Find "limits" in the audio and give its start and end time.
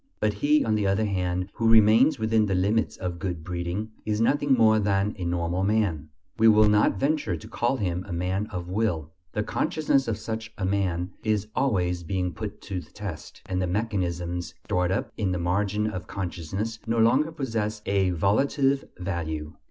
2.55-2.97